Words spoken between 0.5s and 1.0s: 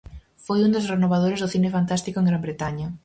un dos